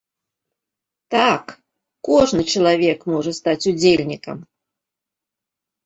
Так, 1.15 1.43
кожны 2.09 2.41
чалавек 2.55 2.99
можа 3.13 3.31
стаць 3.43 3.59
удзельнікам! 3.71 4.37